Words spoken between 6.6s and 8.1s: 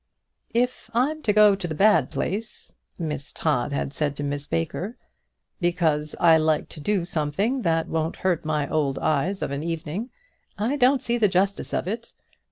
to do something that